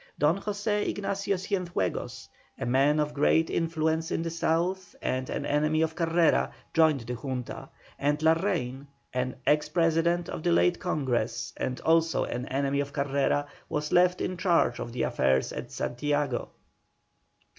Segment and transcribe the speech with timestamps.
[0.17, 5.83] Don José Ignacio Cienfuegos, a man of great influence in the South and an enemy
[5.83, 8.87] of Carrera, joined the Junta, and Larrain,
[9.45, 14.37] ex President of the late Congress, and also an enemy of Carrera, was left in
[14.37, 16.49] charge of the affairs at Santiago.